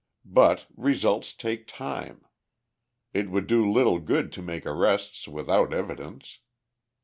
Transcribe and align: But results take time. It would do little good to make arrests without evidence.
But 0.25 0.65
results 0.75 1.31
take 1.31 1.67
time. 1.67 2.25
It 3.13 3.29
would 3.29 3.45
do 3.45 3.71
little 3.71 3.99
good 3.99 4.31
to 4.31 4.41
make 4.41 4.65
arrests 4.65 5.27
without 5.27 5.75
evidence. 5.75 6.39